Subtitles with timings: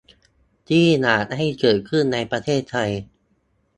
[0.67, 2.89] ที่อยากให้เกิดขึ้นในประเทศไทย